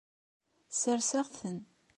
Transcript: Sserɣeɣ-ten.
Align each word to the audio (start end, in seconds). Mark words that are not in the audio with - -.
Sserɣeɣ-ten. 0.71 1.59